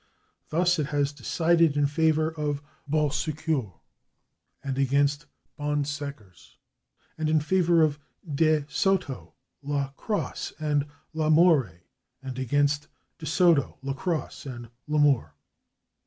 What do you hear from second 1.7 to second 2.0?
in